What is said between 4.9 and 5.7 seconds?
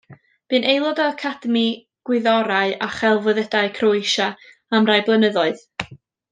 rai blynyddoedd.